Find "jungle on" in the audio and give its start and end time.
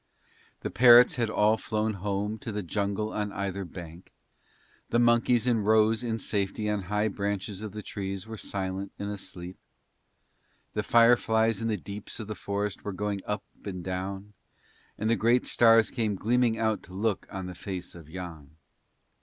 2.63-3.31